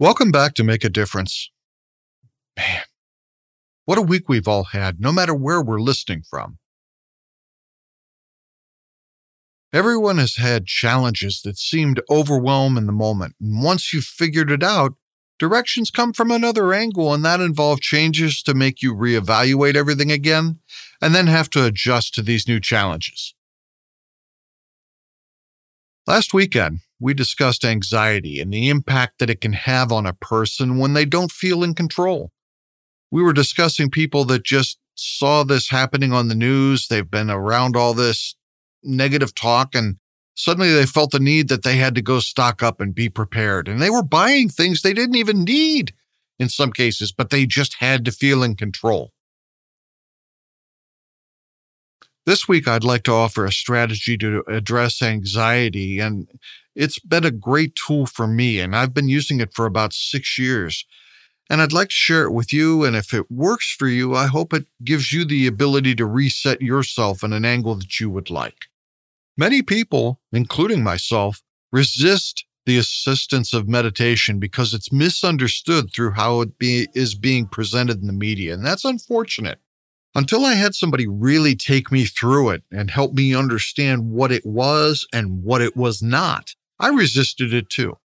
Welcome 0.00 0.30
back 0.30 0.54
to 0.54 0.64
Make 0.64 0.82
a 0.82 0.88
Difference. 0.88 1.50
Man, 2.56 2.84
what 3.84 3.98
a 3.98 4.02
week 4.02 4.30
we've 4.30 4.48
all 4.48 4.64
had, 4.64 4.98
no 4.98 5.12
matter 5.12 5.34
where 5.34 5.60
we're 5.60 5.78
listening 5.78 6.22
from. 6.22 6.56
Everyone 9.74 10.16
has 10.16 10.36
had 10.36 10.64
challenges 10.64 11.42
that 11.42 11.58
seem 11.58 11.94
to 11.96 12.04
overwhelm 12.08 12.78
in 12.78 12.86
the 12.86 12.92
moment. 12.92 13.34
And 13.42 13.62
once 13.62 13.92
you've 13.92 14.06
figured 14.06 14.50
it 14.50 14.62
out, 14.62 14.94
directions 15.38 15.90
come 15.90 16.14
from 16.14 16.30
another 16.30 16.72
angle, 16.72 17.12
and 17.12 17.22
that 17.26 17.40
involves 17.40 17.82
changes 17.82 18.42
to 18.44 18.54
make 18.54 18.80
you 18.80 18.94
reevaluate 18.94 19.76
everything 19.76 20.10
again 20.10 20.60
and 21.02 21.14
then 21.14 21.26
have 21.26 21.50
to 21.50 21.66
adjust 21.66 22.14
to 22.14 22.22
these 22.22 22.48
new 22.48 22.58
challenges. 22.58 23.34
Last 26.06 26.32
weekend, 26.32 26.80
we 27.00 27.14
discussed 27.14 27.64
anxiety 27.64 28.40
and 28.40 28.52
the 28.52 28.68
impact 28.68 29.18
that 29.18 29.30
it 29.30 29.40
can 29.40 29.54
have 29.54 29.90
on 29.90 30.06
a 30.06 30.12
person 30.12 30.78
when 30.78 30.92
they 30.92 31.06
don't 31.06 31.32
feel 31.32 31.64
in 31.64 31.74
control. 31.74 32.30
We 33.10 33.22
were 33.22 33.32
discussing 33.32 33.90
people 33.90 34.24
that 34.26 34.44
just 34.44 34.78
saw 34.94 35.42
this 35.42 35.70
happening 35.70 36.12
on 36.12 36.28
the 36.28 36.34
news. 36.34 36.86
They've 36.86 37.10
been 37.10 37.30
around 37.30 37.74
all 37.74 37.94
this 37.94 38.36
negative 38.84 39.34
talk 39.34 39.74
and 39.74 39.96
suddenly 40.34 40.72
they 40.72 40.86
felt 40.86 41.10
the 41.10 41.18
need 41.18 41.48
that 41.48 41.62
they 41.62 41.76
had 41.76 41.94
to 41.94 42.02
go 42.02 42.20
stock 42.20 42.62
up 42.62 42.80
and 42.80 42.94
be 42.94 43.08
prepared. 43.08 43.66
And 43.66 43.80
they 43.80 43.90
were 43.90 44.02
buying 44.02 44.48
things 44.48 44.82
they 44.82 44.92
didn't 44.92 45.16
even 45.16 45.44
need 45.44 45.94
in 46.38 46.48
some 46.48 46.72
cases, 46.72 47.12
but 47.12 47.30
they 47.30 47.46
just 47.46 47.76
had 47.80 48.04
to 48.04 48.12
feel 48.12 48.42
in 48.42 48.56
control. 48.56 49.12
This 52.26 52.46
week, 52.46 52.68
I'd 52.68 52.84
like 52.84 53.02
to 53.04 53.12
offer 53.12 53.44
a 53.44 53.52
strategy 53.52 54.18
to 54.18 54.44
address 54.46 55.00
anxiety, 55.00 56.00
and 56.00 56.28
it's 56.76 56.98
been 56.98 57.24
a 57.24 57.30
great 57.30 57.74
tool 57.74 58.06
for 58.06 58.26
me, 58.26 58.60
and 58.60 58.76
I've 58.76 58.92
been 58.92 59.08
using 59.08 59.40
it 59.40 59.54
for 59.54 59.66
about 59.66 59.92
six 59.92 60.38
years. 60.38 60.84
And 61.48 61.60
I'd 61.60 61.72
like 61.72 61.88
to 61.88 61.94
share 61.94 62.22
it 62.22 62.30
with 62.30 62.52
you. 62.52 62.84
And 62.84 62.94
if 62.94 63.12
it 63.12 63.28
works 63.28 63.74
for 63.76 63.88
you, 63.88 64.14
I 64.14 64.26
hope 64.26 64.54
it 64.54 64.66
gives 64.84 65.12
you 65.12 65.24
the 65.24 65.48
ability 65.48 65.96
to 65.96 66.06
reset 66.06 66.62
yourself 66.62 67.24
in 67.24 67.32
an 67.32 67.44
angle 67.44 67.74
that 67.74 67.98
you 67.98 68.08
would 68.08 68.30
like. 68.30 68.66
Many 69.36 69.60
people, 69.62 70.20
including 70.32 70.84
myself, 70.84 71.42
resist 71.72 72.44
the 72.66 72.78
assistance 72.78 73.52
of 73.52 73.66
meditation 73.66 74.38
because 74.38 74.72
it's 74.72 74.92
misunderstood 74.92 75.92
through 75.92 76.12
how 76.12 76.40
it 76.40 76.56
be, 76.56 76.86
is 76.94 77.16
being 77.16 77.46
presented 77.46 78.00
in 78.00 78.06
the 78.06 78.12
media. 78.12 78.54
And 78.54 78.64
that's 78.64 78.84
unfortunate. 78.84 79.58
Until 80.14 80.44
I 80.44 80.54
had 80.54 80.74
somebody 80.74 81.06
really 81.06 81.54
take 81.54 81.92
me 81.92 82.04
through 82.04 82.50
it 82.50 82.64
and 82.72 82.90
help 82.90 83.12
me 83.12 83.34
understand 83.34 84.10
what 84.10 84.32
it 84.32 84.44
was 84.44 85.06
and 85.12 85.44
what 85.44 85.62
it 85.62 85.76
was 85.76 86.02
not, 86.02 86.54
I 86.80 86.88
resisted 86.88 87.54
it 87.54 87.70
too. 87.70 87.96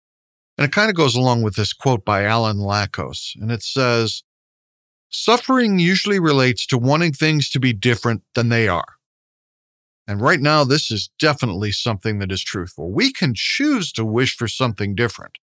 And 0.58 0.66
it 0.66 0.72
kind 0.72 0.90
of 0.90 0.96
goes 0.96 1.16
along 1.16 1.42
with 1.42 1.56
this 1.56 1.72
quote 1.72 2.04
by 2.04 2.24
Alan 2.24 2.58
Lackos. 2.58 3.34
And 3.40 3.50
it 3.50 3.62
says, 3.62 4.22
Suffering 5.08 5.78
usually 5.78 6.18
relates 6.18 6.66
to 6.66 6.78
wanting 6.78 7.12
things 7.12 7.48
to 7.50 7.60
be 7.60 7.72
different 7.72 8.22
than 8.34 8.48
they 8.48 8.68
are. 8.68 8.96
And 10.06 10.20
right 10.20 10.40
now, 10.40 10.64
this 10.64 10.90
is 10.90 11.08
definitely 11.18 11.72
something 11.72 12.18
that 12.18 12.30
is 12.30 12.42
truthful. 12.42 12.92
We 12.92 13.12
can 13.12 13.32
choose 13.34 13.90
to 13.92 14.04
wish 14.04 14.36
for 14.36 14.48
something 14.48 14.94
different, 14.94 15.38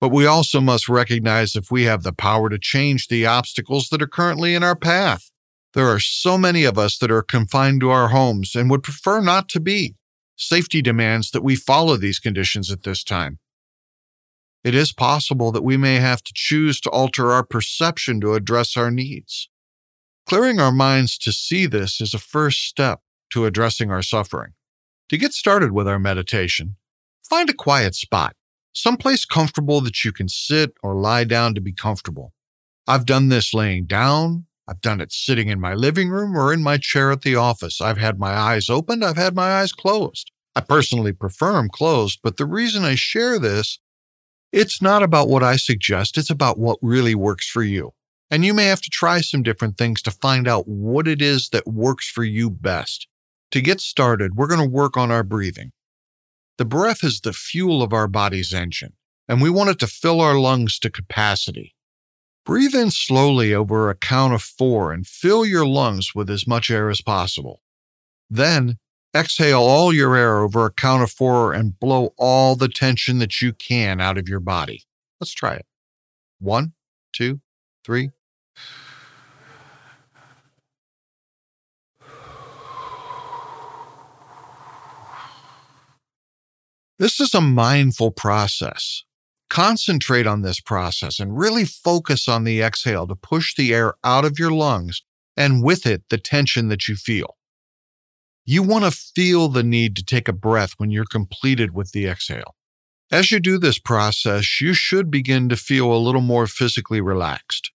but 0.00 0.08
we 0.08 0.24
also 0.24 0.60
must 0.60 0.88
recognize 0.88 1.54
if 1.54 1.70
we 1.70 1.84
have 1.84 2.04
the 2.04 2.12
power 2.12 2.48
to 2.48 2.58
change 2.58 3.08
the 3.08 3.26
obstacles 3.26 3.88
that 3.90 4.00
are 4.00 4.06
currently 4.06 4.54
in 4.54 4.62
our 4.62 4.76
path. 4.76 5.30
There 5.78 5.94
are 5.94 6.00
so 6.00 6.36
many 6.36 6.64
of 6.64 6.76
us 6.76 6.98
that 6.98 7.12
are 7.12 7.22
confined 7.22 7.82
to 7.82 7.90
our 7.90 8.08
homes 8.08 8.56
and 8.56 8.68
would 8.68 8.82
prefer 8.82 9.20
not 9.20 9.48
to 9.50 9.60
be. 9.60 9.94
Safety 10.34 10.82
demands 10.82 11.30
that 11.30 11.44
we 11.44 11.54
follow 11.54 11.96
these 11.96 12.18
conditions 12.18 12.72
at 12.72 12.82
this 12.82 13.04
time. 13.04 13.38
It 14.64 14.74
is 14.74 14.92
possible 14.92 15.52
that 15.52 15.62
we 15.62 15.76
may 15.76 16.00
have 16.00 16.20
to 16.24 16.32
choose 16.34 16.80
to 16.80 16.90
alter 16.90 17.30
our 17.30 17.44
perception 17.44 18.20
to 18.22 18.34
address 18.34 18.76
our 18.76 18.90
needs. 18.90 19.50
Clearing 20.26 20.58
our 20.58 20.72
minds 20.72 21.16
to 21.18 21.30
see 21.30 21.64
this 21.64 22.00
is 22.00 22.12
a 22.12 22.18
first 22.18 22.66
step 22.66 22.98
to 23.30 23.46
addressing 23.46 23.92
our 23.92 24.02
suffering. 24.02 24.54
To 25.10 25.16
get 25.16 25.32
started 25.32 25.70
with 25.70 25.86
our 25.86 26.00
meditation, 26.00 26.74
find 27.22 27.48
a 27.48 27.54
quiet 27.54 27.94
spot, 27.94 28.34
someplace 28.72 29.24
comfortable 29.24 29.80
that 29.82 30.04
you 30.04 30.10
can 30.10 30.28
sit 30.28 30.72
or 30.82 30.96
lie 30.96 31.22
down 31.22 31.54
to 31.54 31.60
be 31.60 31.72
comfortable. 31.72 32.32
I've 32.88 33.06
done 33.06 33.28
this 33.28 33.54
laying 33.54 33.86
down, 33.86 34.46
I've 34.68 34.82
done 34.82 35.00
it 35.00 35.12
sitting 35.12 35.48
in 35.48 35.60
my 35.60 35.72
living 35.72 36.10
room 36.10 36.36
or 36.36 36.52
in 36.52 36.62
my 36.62 36.76
chair 36.76 37.10
at 37.10 37.22
the 37.22 37.36
office. 37.36 37.80
I've 37.80 37.96
had 37.96 38.18
my 38.18 38.32
eyes 38.32 38.68
opened, 38.68 39.02
I've 39.02 39.16
had 39.16 39.34
my 39.34 39.60
eyes 39.60 39.72
closed. 39.72 40.30
I 40.54 40.60
personally 40.60 41.12
prefer 41.12 41.54
them 41.54 41.70
closed, 41.70 42.20
but 42.22 42.36
the 42.36 42.44
reason 42.44 42.84
I 42.84 42.94
share 42.94 43.38
this, 43.38 43.78
it's 44.52 44.82
not 44.82 45.02
about 45.02 45.28
what 45.28 45.42
I 45.42 45.56
suggest, 45.56 46.18
it's 46.18 46.28
about 46.28 46.58
what 46.58 46.78
really 46.82 47.14
works 47.14 47.48
for 47.48 47.62
you. 47.62 47.92
And 48.30 48.44
you 48.44 48.52
may 48.52 48.64
have 48.64 48.82
to 48.82 48.90
try 48.90 49.22
some 49.22 49.42
different 49.42 49.78
things 49.78 50.02
to 50.02 50.10
find 50.10 50.46
out 50.46 50.68
what 50.68 51.08
it 51.08 51.22
is 51.22 51.48
that 51.48 51.66
works 51.66 52.10
for 52.10 52.24
you 52.24 52.50
best. 52.50 53.08
To 53.52 53.62
get 53.62 53.80
started, 53.80 54.36
we're 54.36 54.48
going 54.48 54.60
to 54.60 54.68
work 54.68 54.98
on 54.98 55.10
our 55.10 55.22
breathing. 55.22 55.72
The 56.58 56.66
breath 56.66 57.02
is 57.02 57.20
the 57.20 57.32
fuel 57.32 57.82
of 57.82 57.94
our 57.94 58.06
body's 58.06 58.52
engine, 58.52 58.92
and 59.26 59.40
we 59.40 59.48
want 59.48 59.70
it 59.70 59.78
to 59.78 59.86
fill 59.86 60.20
our 60.20 60.38
lungs 60.38 60.78
to 60.80 60.90
capacity. 60.90 61.74
Breathe 62.48 62.74
in 62.74 62.90
slowly 62.90 63.52
over 63.52 63.90
a 63.90 63.94
count 63.94 64.32
of 64.32 64.40
four 64.40 64.90
and 64.90 65.06
fill 65.06 65.44
your 65.44 65.66
lungs 65.66 66.14
with 66.14 66.30
as 66.30 66.46
much 66.46 66.70
air 66.70 66.88
as 66.88 67.02
possible. 67.02 67.60
Then 68.30 68.78
exhale 69.14 69.60
all 69.60 69.92
your 69.92 70.16
air 70.16 70.38
over 70.38 70.64
a 70.64 70.72
count 70.72 71.02
of 71.02 71.10
four 71.10 71.52
and 71.52 71.78
blow 71.78 72.14
all 72.16 72.56
the 72.56 72.70
tension 72.70 73.18
that 73.18 73.42
you 73.42 73.52
can 73.52 74.00
out 74.00 74.16
of 74.16 74.30
your 74.30 74.40
body. 74.40 74.84
Let's 75.20 75.34
try 75.34 75.56
it. 75.56 75.66
One, 76.38 76.72
two, 77.12 77.42
three. 77.84 78.12
This 86.98 87.20
is 87.20 87.34
a 87.34 87.42
mindful 87.42 88.12
process. 88.12 89.04
Concentrate 89.50 90.26
on 90.26 90.42
this 90.42 90.60
process 90.60 91.18
and 91.18 91.38
really 91.38 91.64
focus 91.64 92.28
on 92.28 92.44
the 92.44 92.60
exhale 92.60 93.06
to 93.06 93.14
push 93.14 93.54
the 93.54 93.72
air 93.72 93.94
out 94.04 94.24
of 94.24 94.38
your 94.38 94.50
lungs 94.50 95.02
and 95.36 95.62
with 95.62 95.86
it, 95.86 96.02
the 96.10 96.18
tension 96.18 96.68
that 96.68 96.88
you 96.88 96.96
feel. 96.96 97.36
You 98.44 98.62
want 98.62 98.84
to 98.84 98.90
feel 98.90 99.48
the 99.48 99.62
need 99.62 99.96
to 99.96 100.04
take 100.04 100.28
a 100.28 100.32
breath 100.32 100.74
when 100.78 100.90
you're 100.90 101.04
completed 101.04 101.74
with 101.74 101.92
the 101.92 102.06
exhale. 102.06 102.54
As 103.10 103.30
you 103.30 103.40
do 103.40 103.58
this 103.58 103.78
process, 103.78 104.60
you 104.60 104.74
should 104.74 105.10
begin 105.10 105.48
to 105.48 105.56
feel 105.56 105.92
a 105.92 105.96
little 105.96 106.20
more 106.20 106.46
physically 106.46 107.00
relaxed. 107.00 107.72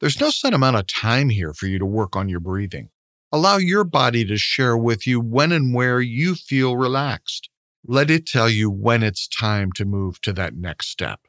There's 0.00 0.20
no 0.20 0.28
set 0.28 0.52
amount 0.52 0.76
of 0.76 0.86
time 0.86 1.30
here 1.30 1.54
for 1.54 1.66
you 1.66 1.78
to 1.78 1.86
work 1.86 2.14
on 2.14 2.28
your 2.28 2.40
breathing. 2.40 2.90
Allow 3.32 3.56
your 3.56 3.84
body 3.84 4.24
to 4.26 4.36
share 4.36 4.76
with 4.76 5.06
you 5.06 5.20
when 5.20 5.52
and 5.52 5.74
where 5.74 6.00
you 6.00 6.34
feel 6.34 6.76
relaxed. 6.76 7.48
Let 7.88 8.10
it 8.10 8.26
tell 8.26 8.48
you 8.48 8.68
when 8.68 9.04
it's 9.04 9.28
time 9.28 9.70
to 9.72 9.84
move 9.84 10.20
to 10.22 10.32
that 10.32 10.56
next 10.56 10.88
step. 10.88 11.20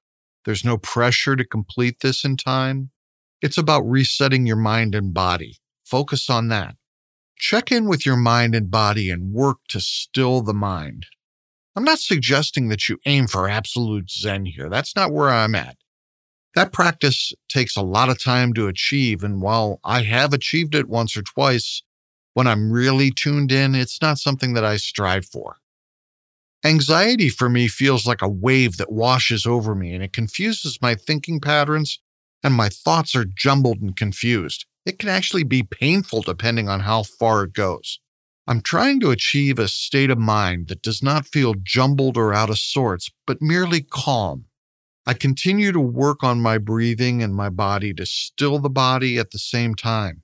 There's 0.43 0.65
no 0.65 0.79
pressure 0.79 1.35
to 1.35 1.45
complete 1.45 1.99
this 1.99 2.23
in 2.23 2.35
time. 2.35 2.89
It's 3.43 3.59
about 3.59 3.81
resetting 3.81 4.47
your 4.47 4.55
mind 4.55 4.95
and 4.95 5.13
body. 5.13 5.57
Focus 5.85 6.31
on 6.31 6.47
that. 6.47 6.75
Check 7.37 7.71
in 7.71 7.87
with 7.87 8.07
your 8.07 8.15
mind 8.15 8.55
and 8.55 8.71
body 8.71 9.11
and 9.11 9.33
work 9.33 9.57
to 9.69 9.79
still 9.79 10.41
the 10.41 10.53
mind. 10.53 11.05
I'm 11.75 11.83
not 11.83 11.99
suggesting 11.99 12.69
that 12.69 12.89
you 12.89 12.97
aim 13.05 13.27
for 13.27 13.47
absolute 13.47 14.09
Zen 14.09 14.47
here. 14.47 14.67
That's 14.67 14.95
not 14.95 15.13
where 15.13 15.29
I'm 15.29 15.53
at. 15.53 15.77
That 16.55 16.73
practice 16.73 17.33
takes 17.47 17.77
a 17.77 17.83
lot 17.83 18.09
of 18.09 18.19
time 18.19 18.53
to 18.55 18.67
achieve. 18.67 19.23
And 19.23 19.43
while 19.43 19.79
I 19.83 20.01
have 20.01 20.33
achieved 20.33 20.73
it 20.73 20.89
once 20.89 21.15
or 21.15 21.21
twice, 21.21 21.83
when 22.33 22.47
I'm 22.47 22.71
really 22.71 23.11
tuned 23.11 23.51
in, 23.51 23.75
it's 23.75 24.01
not 24.01 24.17
something 24.17 24.53
that 24.53 24.65
I 24.65 24.77
strive 24.77 25.27
for. 25.27 25.57
Anxiety 26.65 27.29
for 27.29 27.49
me 27.49 27.67
feels 27.67 28.07
like 28.07 28.21
a 28.21 28.27
wave 28.27 28.77
that 28.77 28.91
washes 28.91 29.45
over 29.45 29.75
me 29.75 29.93
and 29.93 30.03
it 30.03 30.11
confuses 30.11 30.81
my 30.81 30.95
thinking 30.95 31.39
patterns 31.39 31.99
and 32.43 32.53
my 32.53 32.69
thoughts 32.69 33.15
are 33.15 33.25
jumbled 33.25 33.81
and 33.81 33.95
confused. 33.95 34.65
It 34.85 34.99
can 34.99 35.09
actually 35.09 35.43
be 35.43 35.63
painful 35.63 36.21
depending 36.21 36.67
on 36.67 36.81
how 36.81 37.03
far 37.03 37.43
it 37.43 37.53
goes. 37.53 37.99
I'm 38.47 38.61
trying 38.61 38.99
to 39.01 39.11
achieve 39.11 39.59
a 39.59 39.67
state 39.67 40.09
of 40.09 40.17
mind 40.17 40.69
that 40.69 40.81
does 40.81 41.03
not 41.03 41.27
feel 41.27 41.53
jumbled 41.61 42.15
or 42.15 42.33
out 42.33 42.49
of 42.49 42.57
sorts, 42.57 43.09
but 43.25 43.41
merely 43.41 43.81
calm. 43.81 44.45
I 45.05 45.13
continue 45.13 45.71
to 45.71 45.79
work 45.79 46.23
on 46.23 46.41
my 46.41 46.57
breathing 46.57 47.21
and 47.21 47.35
my 47.35 47.49
body 47.49 47.93
to 47.93 48.05
still 48.05 48.59
the 48.59 48.69
body 48.69 49.17
at 49.17 49.31
the 49.31 49.39
same 49.39 49.75
time. 49.75 50.23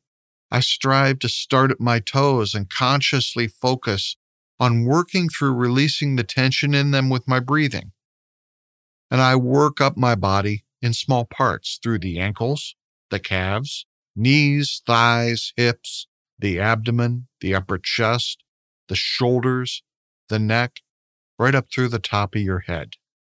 I 0.49 0.61
strive 0.61 1.19
to 1.19 1.29
start 1.29 1.71
at 1.71 1.79
my 1.79 1.99
toes 1.99 2.53
and 2.53 2.69
consciously 2.69 3.47
focus 3.47 4.15
on 4.63 4.85
working 4.85 5.27
through 5.27 5.51
releasing 5.51 6.15
the 6.15 6.23
tension 6.23 6.73
in 6.73 6.91
them 6.91 7.09
with 7.09 7.27
my 7.27 7.37
breathing. 7.37 7.91
And 9.11 9.19
I 9.19 9.35
work 9.35 9.81
up 9.81 9.97
my 9.97 10.15
body 10.15 10.63
in 10.81 10.93
small 10.93 11.25
parts 11.25 11.77
through 11.83 11.99
the 11.99 12.17
ankles, 12.17 12.73
the 13.11 13.19
calves, 13.19 13.85
knees, 14.15 14.81
thighs, 14.87 15.51
hips, 15.57 16.07
the 16.39 16.61
abdomen, 16.61 17.27
the 17.41 17.53
upper 17.53 17.77
chest, 17.77 18.45
the 18.87 18.95
shoulders, 18.95 19.83
the 20.29 20.39
neck, 20.39 20.79
right 21.37 21.55
up 21.55 21.65
through 21.69 21.89
the 21.89 21.99
top 21.99 22.33
of 22.33 22.41
your 22.41 22.59
head. 22.59 22.93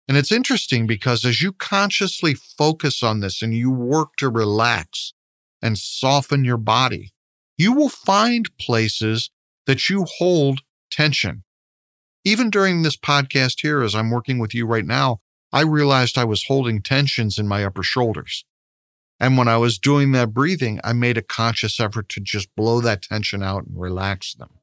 And 0.09 0.17
it's 0.17 0.31
interesting 0.31 0.87
because 0.87 1.23
as 1.23 1.41
you 1.41 1.53
consciously 1.53 2.33
focus 2.33 3.01
on 3.01 3.21
this 3.21 3.41
and 3.41 3.55
you 3.55 3.71
work 3.71 4.17
to 4.17 4.27
relax 4.27 5.13
and 5.61 5.77
soften 5.77 6.43
your 6.43 6.57
body, 6.57 7.13
you 7.57 7.71
will 7.71 7.87
find 7.87 8.57
places 8.57 9.29
that 9.67 9.89
you 9.89 10.05
hold 10.17 10.59
tension. 10.93 11.43
Even 12.23 12.49
during 12.49 12.81
this 12.81 12.95
podcast 12.95 13.61
here, 13.61 13.81
as 13.81 13.95
I'm 13.95 14.11
working 14.11 14.39
with 14.39 14.53
you 14.53 14.65
right 14.65 14.85
now, 14.85 15.19
I 15.51 15.61
realized 15.61 16.17
I 16.17 16.23
was 16.23 16.45
holding 16.45 16.81
tensions 16.81 17.37
in 17.37 17.47
my 17.47 17.65
upper 17.65 17.83
shoulders. 17.83 18.45
And 19.19 19.37
when 19.37 19.47
I 19.47 19.57
was 19.57 19.77
doing 19.77 20.11
that 20.11 20.33
breathing, 20.33 20.79
I 20.83 20.93
made 20.93 21.17
a 21.17 21.21
conscious 21.21 21.79
effort 21.79 22.09
to 22.09 22.19
just 22.19 22.55
blow 22.55 22.81
that 22.81 23.03
tension 23.03 23.43
out 23.43 23.65
and 23.65 23.79
relax 23.79 24.33
them. 24.33 24.59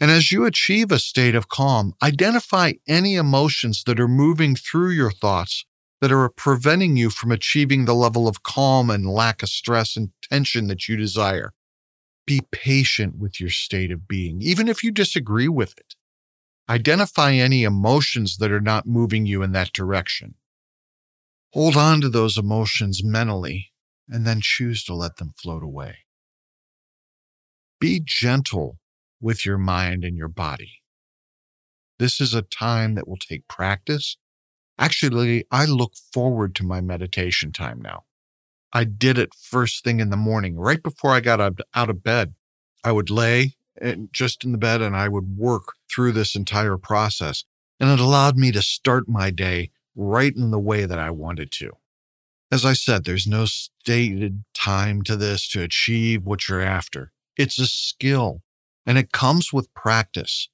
And 0.00 0.10
as 0.10 0.30
you 0.30 0.44
achieve 0.44 0.92
a 0.92 0.98
state 0.98 1.34
of 1.34 1.48
calm, 1.48 1.94
identify 2.02 2.74
any 2.86 3.16
emotions 3.16 3.82
that 3.84 3.98
are 3.98 4.08
moving 4.08 4.54
through 4.54 4.90
your 4.90 5.10
thoughts 5.10 5.64
that 6.00 6.12
are 6.12 6.28
preventing 6.28 6.96
you 6.96 7.10
from 7.10 7.32
achieving 7.32 7.84
the 7.84 7.94
level 7.94 8.28
of 8.28 8.42
calm 8.42 8.90
and 8.90 9.10
lack 9.10 9.42
of 9.42 9.48
stress 9.48 9.96
and 9.96 10.10
tension 10.22 10.68
that 10.68 10.88
you 10.88 10.96
desire. 10.96 11.52
Be 12.28 12.42
patient 12.52 13.16
with 13.16 13.40
your 13.40 13.48
state 13.48 13.90
of 13.90 14.06
being, 14.06 14.42
even 14.42 14.68
if 14.68 14.84
you 14.84 14.90
disagree 14.90 15.48
with 15.48 15.72
it. 15.78 15.94
Identify 16.68 17.32
any 17.32 17.64
emotions 17.64 18.36
that 18.36 18.52
are 18.52 18.60
not 18.60 18.86
moving 18.86 19.24
you 19.24 19.42
in 19.42 19.52
that 19.52 19.72
direction. 19.72 20.34
Hold 21.54 21.74
on 21.74 22.02
to 22.02 22.10
those 22.10 22.36
emotions 22.36 23.02
mentally 23.02 23.72
and 24.10 24.26
then 24.26 24.42
choose 24.42 24.84
to 24.84 24.94
let 24.94 25.16
them 25.16 25.32
float 25.42 25.62
away. 25.62 26.00
Be 27.80 27.98
gentle 28.04 28.78
with 29.22 29.46
your 29.46 29.56
mind 29.56 30.04
and 30.04 30.14
your 30.14 30.28
body. 30.28 30.82
This 31.98 32.20
is 32.20 32.34
a 32.34 32.42
time 32.42 32.94
that 32.96 33.08
will 33.08 33.16
take 33.16 33.48
practice. 33.48 34.18
Actually, 34.78 35.46
I 35.50 35.64
look 35.64 35.94
forward 36.12 36.54
to 36.56 36.62
my 36.66 36.82
meditation 36.82 37.52
time 37.52 37.80
now. 37.80 38.04
I 38.72 38.84
did 38.84 39.18
it 39.18 39.34
first 39.34 39.82
thing 39.82 40.00
in 40.00 40.10
the 40.10 40.16
morning, 40.16 40.56
right 40.56 40.82
before 40.82 41.12
I 41.12 41.20
got 41.20 41.40
out 41.40 41.90
of 41.90 42.02
bed. 42.02 42.34
I 42.84 42.92
would 42.92 43.10
lay 43.10 43.54
just 44.12 44.44
in 44.44 44.52
the 44.52 44.58
bed 44.58 44.82
and 44.82 44.96
I 44.96 45.08
would 45.08 45.36
work 45.36 45.74
through 45.90 46.12
this 46.12 46.34
entire 46.34 46.76
process. 46.76 47.44
And 47.80 47.90
it 47.90 48.00
allowed 48.00 48.36
me 48.36 48.52
to 48.52 48.62
start 48.62 49.08
my 49.08 49.30
day 49.30 49.70
right 49.94 50.34
in 50.34 50.50
the 50.50 50.58
way 50.58 50.84
that 50.84 50.98
I 50.98 51.10
wanted 51.10 51.50
to. 51.52 51.72
As 52.50 52.64
I 52.64 52.72
said, 52.72 53.04
there's 53.04 53.26
no 53.26 53.44
stated 53.44 54.44
time 54.54 55.02
to 55.02 55.16
this 55.16 55.48
to 55.50 55.62
achieve 55.62 56.24
what 56.24 56.48
you're 56.48 56.60
after. 56.60 57.12
It's 57.36 57.58
a 57.58 57.66
skill 57.66 58.42
and 58.86 58.96
it 58.98 59.12
comes 59.12 59.52
with 59.52 59.72
practice. 59.74 60.48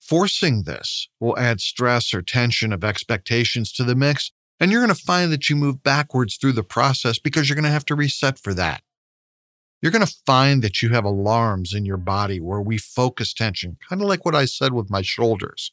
Forcing 0.00 0.64
this 0.64 1.08
will 1.18 1.38
add 1.38 1.60
stress 1.60 2.12
or 2.12 2.22
tension 2.22 2.72
of 2.72 2.84
expectations 2.84 3.72
to 3.72 3.84
the 3.84 3.94
mix, 3.94 4.32
and 4.60 4.70
you're 4.70 4.84
going 4.84 4.94
to 4.94 5.02
find 5.02 5.32
that 5.32 5.48
you 5.48 5.56
move 5.56 5.82
backwards 5.82 6.36
through 6.36 6.52
the 6.52 6.62
process 6.62 7.18
because 7.18 7.48
you're 7.48 7.56
going 7.56 7.64
to 7.64 7.70
have 7.70 7.86
to 7.86 7.94
reset 7.94 8.38
for 8.38 8.54
that. 8.54 8.82
You're 9.80 9.92
going 9.92 10.06
to 10.06 10.14
find 10.26 10.62
that 10.62 10.82
you 10.82 10.90
have 10.90 11.04
alarms 11.04 11.72
in 11.72 11.86
your 11.86 11.96
body 11.96 12.38
where 12.38 12.60
we 12.60 12.76
focus 12.76 13.32
tension, 13.32 13.78
kind 13.88 14.02
of 14.02 14.08
like 14.08 14.26
what 14.26 14.34
I 14.34 14.44
said 14.44 14.74
with 14.74 14.90
my 14.90 15.00
shoulders. 15.00 15.72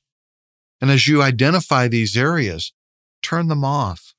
And 0.80 0.90
as 0.90 1.08
you 1.08 1.22
identify 1.22 1.88
these 1.88 2.16
areas, 2.16 2.72
turn 3.22 3.50
them 3.50 3.66
off 3.66 4.14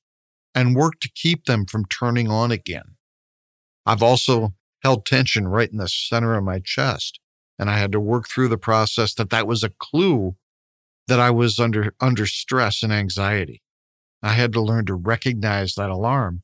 and 0.55 0.77
work 0.77 1.01
to 1.01 1.11
keep 1.15 1.47
them 1.47 1.65
from 1.65 1.87
turning 1.87 2.29
on 2.29 2.51
again. 2.51 2.97
I've 3.87 4.03
also 4.03 4.53
held 4.83 5.07
tension 5.07 5.49
right 5.49 5.71
in 5.71 5.79
the 5.79 5.89
center 5.89 6.35
of 6.37 6.45
my 6.45 6.59
chest 6.59 7.21
and 7.59 7.69
I 7.69 7.79
had 7.79 7.93
to 7.93 8.01
work 8.01 8.29
through 8.29 8.49
the 8.49 8.59
process 8.59 9.15
that 9.15 9.31
that 9.31 9.47
was 9.47 9.65
a 9.65 9.71
clue 9.71 10.37
that 11.09 11.19
I 11.19 11.31
was 11.31 11.59
under 11.59 11.95
under 12.01 12.27
stress 12.27 12.83
and 12.83 12.93
anxiety. 12.93 13.63
I 14.23 14.33
had 14.33 14.53
to 14.55 14.61
learn 14.61 14.87
to 14.87 14.95
recognize 14.95 15.75
that 15.75 15.91
alarm, 15.91 16.43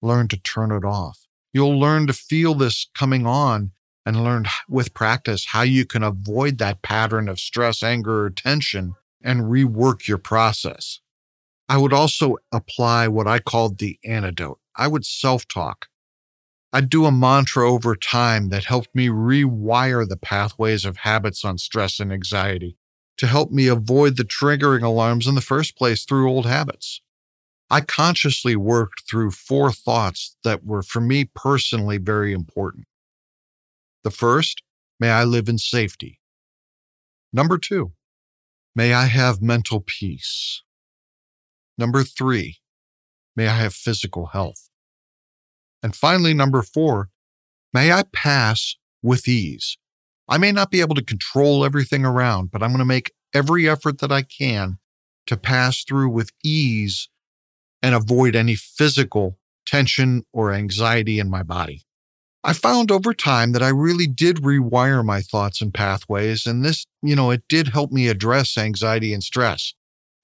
learn 0.00 0.28
to 0.28 0.36
turn 0.36 0.72
it 0.72 0.84
off. 0.84 1.26
You'll 1.52 1.78
learn 1.78 2.06
to 2.06 2.12
feel 2.12 2.54
this 2.54 2.88
coming 2.94 3.26
on 3.26 3.72
and 4.04 4.24
learn 4.24 4.46
with 4.68 4.94
practice 4.94 5.46
how 5.46 5.62
you 5.62 5.84
can 5.84 6.02
avoid 6.02 6.58
that 6.58 6.82
pattern 6.82 7.28
of 7.28 7.38
stress, 7.38 7.82
anger, 7.82 8.24
or 8.24 8.30
tension 8.30 8.94
and 9.22 9.42
rework 9.42 10.08
your 10.08 10.18
process. 10.18 11.00
I 11.68 11.78
would 11.78 11.92
also 11.92 12.36
apply 12.52 13.08
what 13.08 13.28
I 13.28 13.38
called 13.38 13.78
the 13.78 13.98
antidote. 14.04 14.58
I 14.76 14.88
would 14.88 15.04
self 15.04 15.46
talk. 15.46 15.86
I'd 16.72 16.88
do 16.88 17.04
a 17.04 17.12
mantra 17.12 17.70
over 17.70 17.94
time 17.94 18.48
that 18.48 18.64
helped 18.64 18.94
me 18.94 19.08
rewire 19.08 20.08
the 20.08 20.16
pathways 20.16 20.84
of 20.84 20.98
habits 20.98 21.44
on 21.44 21.58
stress 21.58 22.00
and 22.00 22.12
anxiety 22.12 22.78
to 23.18 23.26
help 23.26 23.50
me 23.50 23.68
avoid 23.68 24.16
the 24.16 24.24
triggering 24.24 24.82
alarms 24.82 25.26
in 25.26 25.34
the 25.34 25.42
first 25.42 25.76
place 25.76 26.04
through 26.04 26.30
old 26.30 26.46
habits. 26.46 27.02
I 27.72 27.80
consciously 27.80 28.54
worked 28.54 29.04
through 29.08 29.30
four 29.30 29.72
thoughts 29.72 30.36
that 30.44 30.62
were 30.62 30.82
for 30.82 31.00
me 31.00 31.24
personally 31.24 31.96
very 31.96 32.34
important. 32.34 32.84
The 34.04 34.10
first, 34.10 34.62
may 35.00 35.08
I 35.08 35.24
live 35.24 35.48
in 35.48 35.56
safety. 35.56 36.20
Number 37.32 37.56
two, 37.56 37.92
may 38.76 38.92
I 38.92 39.06
have 39.06 39.40
mental 39.40 39.80
peace. 39.80 40.62
Number 41.78 42.02
three, 42.02 42.58
may 43.36 43.48
I 43.48 43.56
have 43.56 43.72
physical 43.72 44.26
health. 44.26 44.68
And 45.82 45.96
finally, 45.96 46.34
number 46.34 46.60
four, 46.60 47.08
may 47.72 47.90
I 47.90 48.02
pass 48.12 48.76
with 49.02 49.26
ease. 49.26 49.78
I 50.28 50.36
may 50.36 50.52
not 50.52 50.70
be 50.70 50.82
able 50.82 50.94
to 50.96 51.02
control 51.02 51.64
everything 51.64 52.04
around, 52.04 52.50
but 52.50 52.62
I'm 52.62 52.68
going 52.68 52.80
to 52.80 52.84
make 52.84 53.12
every 53.32 53.66
effort 53.66 53.98
that 54.00 54.12
I 54.12 54.20
can 54.20 54.76
to 55.26 55.38
pass 55.38 55.84
through 55.84 56.10
with 56.10 56.32
ease 56.44 57.08
and 57.82 57.94
avoid 57.94 58.36
any 58.36 58.54
physical 58.54 59.38
tension 59.66 60.24
or 60.32 60.52
anxiety 60.52 61.18
in 61.18 61.28
my 61.28 61.42
body. 61.42 61.82
I 62.44 62.52
found 62.52 62.90
over 62.90 63.14
time 63.14 63.52
that 63.52 63.62
I 63.62 63.68
really 63.68 64.06
did 64.06 64.38
rewire 64.38 65.04
my 65.04 65.20
thoughts 65.20 65.60
and 65.60 65.72
pathways. 65.72 66.44
And 66.44 66.64
this, 66.64 66.86
you 67.00 67.14
know, 67.14 67.30
it 67.30 67.44
did 67.48 67.68
help 67.68 67.92
me 67.92 68.08
address 68.08 68.58
anxiety 68.58 69.14
and 69.14 69.22
stress. 69.22 69.74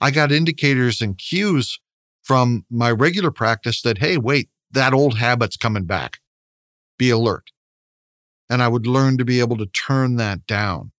I 0.01 0.11
got 0.11 0.31
indicators 0.31 1.01
and 1.01 1.17
cues 1.17 1.79
from 2.23 2.65
my 2.69 2.91
regular 2.91 3.31
practice 3.31 3.81
that, 3.81 3.99
hey, 3.99 4.17
wait, 4.17 4.49
that 4.71 4.93
old 4.93 5.17
habit's 5.17 5.57
coming 5.57 5.85
back. 5.85 6.19
Be 6.97 7.09
alert. 7.09 7.51
And 8.49 8.61
I 8.61 8.67
would 8.67 8.85
learn 8.85 9.17
to 9.17 9.25
be 9.25 9.39
able 9.39 9.57
to 9.57 9.65
turn 9.65 10.17
that 10.17 10.45
down. 10.45 10.91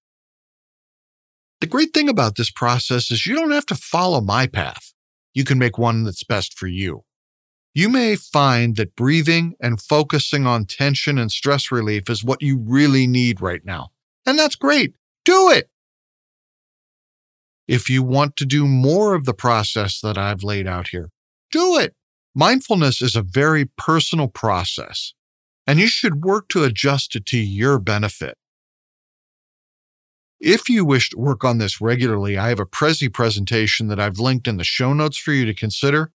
The 1.60 1.66
great 1.66 1.92
thing 1.92 2.08
about 2.08 2.36
this 2.36 2.50
process 2.50 3.10
is 3.10 3.26
you 3.26 3.34
don't 3.34 3.50
have 3.50 3.66
to 3.66 3.74
follow 3.74 4.22
my 4.22 4.46
path. 4.46 4.94
You 5.34 5.44
can 5.44 5.58
make 5.58 5.78
one 5.78 6.04
that's 6.04 6.24
best 6.24 6.58
for 6.58 6.66
you. 6.66 7.04
You 7.72 7.88
may 7.88 8.16
find 8.16 8.76
that 8.76 8.96
breathing 8.96 9.54
and 9.60 9.80
focusing 9.80 10.46
on 10.46 10.64
tension 10.64 11.18
and 11.18 11.30
stress 11.30 11.70
relief 11.70 12.10
is 12.10 12.24
what 12.24 12.42
you 12.42 12.58
really 12.58 13.06
need 13.06 13.40
right 13.40 13.64
now. 13.64 13.90
And 14.26 14.38
that's 14.38 14.56
great. 14.56 14.94
Do 15.24 15.50
it. 15.50 15.70
If 17.68 17.88
you 17.88 18.02
want 18.02 18.34
to 18.36 18.44
do 18.44 18.66
more 18.66 19.14
of 19.14 19.24
the 19.24 19.34
process 19.34 20.00
that 20.00 20.18
I've 20.18 20.42
laid 20.42 20.66
out 20.66 20.88
here, 20.88 21.10
do 21.52 21.78
it. 21.78 21.94
Mindfulness 22.34 23.00
is 23.00 23.14
a 23.14 23.22
very 23.22 23.66
personal 23.76 24.26
process, 24.26 25.14
and 25.66 25.78
you 25.78 25.86
should 25.86 26.24
work 26.24 26.48
to 26.48 26.64
adjust 26.64 27.14
it 27.14 27.26
to 27.26 27.38
your 27.38 27.78
benefit. 27.78 28.36
If 30.40 30.70
you 30.70 30.86
wish 30.86 31.10
to 31.10 31.18
work 31.18 31.44
on 31.44 31.58
this 31.58 31.82
regularly, 31.82 32.38
I 32.38 32.48
have 32.48 32.60
a 32.60 32.64
Prezi 32.64 33.12
presentation 33.12 33.88
that 33.88 34.00
I've 34.00 34.18
linked 34.18 34.48
in 34.48 34.56
the 34.56 34.64
show 34.64 34.94
notes 34.94 35.18
for 35.18 35.32
you 35.32 35.44
to 35.44 35.52
consider. 35.52 36.12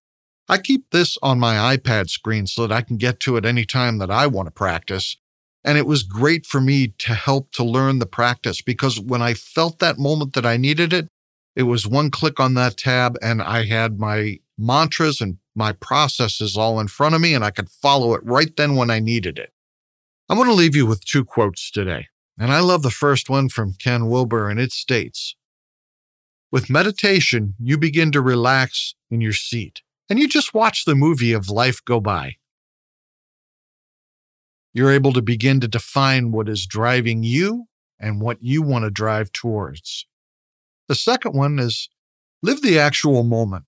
I 0.48 0.58
keep 0.58 0.90
this 0.90 1.16
on 1.22 1.38
my 1.38 1.76
iPad 1.76 2.10
screen 2.10 2.48
so 2.48 2.66
that 2.66 2.74
I 2.74 2.82
can 2.82 2.96
get 2.96 3.20
to 3.20 3.36
it 3.36 3.44
anytime 3.44 3.98
that 3.98 4.10
I 4.10 4.26
want 4.26 4.48
to 4.48 4.52
practice. 4.52 5.16
And 5.62 5.78
it 5.78 5.86
was 5.86 6.02
great 6.02 6.44
for 6.44 6.60
me 6.60 6.88
to 6.98 7.14
help 7.14 7.52
to 7.52 7.62
learn 7.62 8.00
the 8.00 8.06
practice 8.06 8.62
because 8.62 8.98
when 8.98 9.22
I 9.22 9.34
felt 9.34 9.78
that 9.78 9.98
moment 9.98 10.32
that 10.32 10.46
I 10.46 10.56
needed 10.56 10.92
it, 10.92 11.06
it 11.54 11.64
was 11.64 11.86
one 11.86 12.10
click 12.10 12.40
on 12.40 12.54
that 12.54 12.76
tab 12.76 13.16
and 13.22 13.40
I 13.40 13.64
had 13.64 14.00
my 14.00 14.40
mantras 14.58 15.20
and 15.20 15.38
my 15.54 15.70
processes 15.70 16.56
all 16.56 16.80
in 16.80 16.88
front 16.88 17.14
of 17.14 17.20
me 17.20 17.32
and 17.32 17.44
I 17.44 17.50
could 17.50 17.70
follow 17.70 18.14
it 18.14 18.24
right 18.24 18.54
then 18.56 18.74
when 18.74 18.90
I 18.90 18.98
needed 18.98 19.38
it. 19.38 19.52
I'm 20.28 20.36
going 20.36 20.48
to 20.48 20.54
leave 20.54 20.74
you 20.74 20.86
with 20.86 21.04
two 21.04 21.24
quotes 21.24 21.70
today. 21.70 22.08
And 22.38 22.52
I 22.52 22.60
love 22.60 22.82
the 22.82 22.90
first 22.90 23.30
one 23.30 23.48
from 23.48 23.74
Ken 23.74 24.08
Wilber, 24.08 24.48
and 24.48 24.60
it 24.60 24.72
states 24.72 25.36
With 26.50 26.70
meditation, 26.70 27.54
you 27.58 27.78
begin 27.78 28.12
to 28.12 28.20
relax 28.20 28.94
in 29.10 29.20
your 29.20 29.32
seat 29.32 29.82
and 30.08 30.18
you 30.18 30.28
just 30.28 30.54
watch 30.54 30.84
the 30.84 30.94
movie 30.94 31.32
of 31.32 31.50
life 31.50 31.84
go 31.84 32.00
by. 32.00 32.36
You're 34.72 34.92
able 34.92 35.12
to 35.14 35.22
begin 35.22 35.60
to 35.60 35.68
define 35.68 36.32
what 36.32 36.48
is 36.48 36.66
driving 36.66 37.22
you 37.22 37.64
and 37.98 38.20
what 38.20 38.38
you 38.40 38.62
want 38.62 38.84
to 38.84 38.90
drive 38.90 39.32
towards. 39.32 40.06
The 40.88 40.94
second 40.94 41.32
one 41.32 41.58
is 41.58 41.88
live 42.42 42.62
the 42.62 42.78
actual 42.78 43.24
moment. 43.24 43.64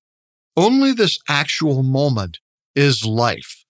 Only 0.57 0.93
this 0.93 1.19
actual 1.29 1.83
moment 1.83 2.41
is 2.75 3.05
life. 3.05 3.65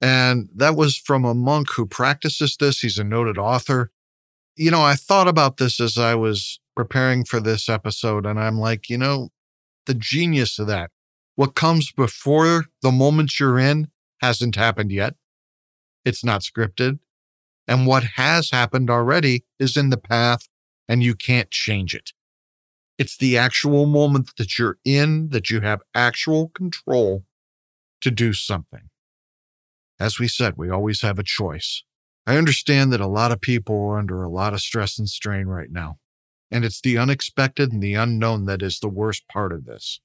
And 0.00 0.48
that 0.54 0.76
was 0.76 0.96
from 0.96 1.24
a 1.24 1.34
monk 1.34 1.68
who 1.74 1.86
practices 1.86 2.56
this. 2.58 2.80
He's 2.80 2.98
a 2.98 3.04
noted 3.04 3.38
author. 3.38 3.90
You 4.56 4.70
know, 4.70 4.82
I 4.82 4.94
thought 4.94 5.28
about 5.28 5.56
this 5.56 5.80
as 5.80 5.98
I 5.98 6.14
was 6.14 6.60
preparing 6.76 7.24
for 7.24 7.40
this 7.40 7.68
episode, 7.68 8.24
and 8.24 8.38
I'm 8.38 8.58
like, 8.58 8.88
you 8.88 8.98
know, 8.98 9.30
the 9.86 9.94
genius 9.94 10.58
of 10.58 10.68
that. 10.68 10.90
What 11.34 11.54
comes 11.54 11.92
before 11.92 12.66
the 12.82 12.92
moment 12.92 13.38
you're 13.38 13.58
in 13.58 13.88
hasn't 14.20 14.56
happened 14.56 14.92
yet. 14.92 15.14
It's 16.04 16.24
not 16.24 16.42
scripted. 16.42 16.98
And 17.66 17.86
what 17.86 18.04
has 18.16 18.50
happened 18.50 18.90
already 18.90 19.44
is 19.58 19.76
in 19.76 19.90
the 19.90 19.98
path 19.98 20.48
and 20.88 21.02
you 21.02 21.14
can't 21.14 21.50
change 21.50 21.94
it. 21.94 22.12
It's 22.98 23.16
the 23.16 23.38
actual 23.38 23.86
moment 23.86 24.32
that 24.38 24.58
you're 24.58 24.78
in 24.84 25.28
that 25.28 25.50
you 25.50 25.60
have 25.60 25.82
actual 25.94 26.48
control 26.48 27.24
to 28.00 28.10
do 28.10 28.32
something. 28.32 28.90
As 30.00 30.18
we 30.18 30.28
said, 30.28 30.54
we 30.56 30.70
always 30.70 31.02
have 31.02 31.18
a 31.18 31.24
choice. 31.24 31.82
I 32.26 32.36
understand 32.36 32.92
that 32.92 33.00
a 33.00 33.06
lot 33.06 33.32
of 33.32 33.40
people 33.40 33.74
are 33.74 33.98
under 33.98 34.22
a 34.22 34.30
lot 34.30 34.52
of 34.52 34.60
stress 34.60 34.98
and 34.98 35.08
strain 35.08 35.46
right 35.46 35.70
now. 35.70 35.98
And 36.50 36.64
it's 36.64 36.80
the 36.80 36.98
unexpected 36.98 37.72
and 37.72 37.82
the 37.82 37.94
unknown 37.94 38.46
that 38.46 38.62
is 38.62 38.78
the 38.78 38.88
worst 38.88 39.28
part 39.28 39.52
of 39.52 39.64
this. 39.64 40.00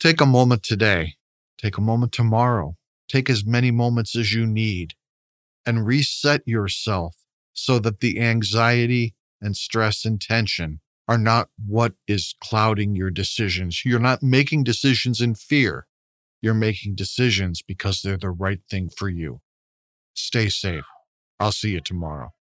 Take 0.00 0.20
a 0.20 0.26
moment 0.26 0.62
today. 0.62 1.14
Take 1.56 1.76
a 1.76 1.82
moment 1.82 2.12
tomorrow. 2.12 2.76
Take 3.08 3.28
as 3.28 3.44
many 3.44 3.70
moments 3.70 4.16
as 4.16 4.32
you 4.32 4.46
need 4.46 4.94
and 5.66 5.86
reset 5.86 6.46
yourself 6.46 7.16
so 7.52 7.78
that 7.80 8.00
the 8.00 8.20
anxiety 8.20 9.14
and 9.40 9.56
stress 9.56 10.04
and 10.04 10.20
tension 10.20 10.80
are 11.08 11.18
not 11.18 11.48
what 11.66 11.94
is 12.06 12.34
clouding 12.40 12.94
your 12.94 13.10
decisions. 13.10 13.84
You're 13.84 13.98
not 13.98 14.22
making 14.22 14.64
decisions 14.64 15.20
in 15.20 15.34
fear. 15.34 15.87
You're 16.40 16.54
making 16.54 16.94
decisions 16.94 17.62
because 17.62 18.02
they're 18.02 18.18
the 18.18 18.30
right 18.30 18.60
thing 18.70 18.90
for 18.90 19.08
you. 19.08 19.40
Stay 20.14 20.48
safe. 20.48 20.84
I'll 21.40 21.52
see 21.52 21.70
you 21.70 21.80
tomorrow. 21.80 22.32